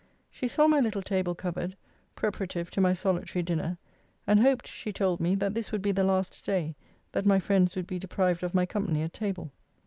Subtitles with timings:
[0.31, 1.75] She saw my little table covered,
[2.15, 3.77] preparative to my solitary dinner;
[4.25, 6.75] and hoped, she told me, that this would be the last day
[7.11, 9.51] that my friends would be deprived of my company at table.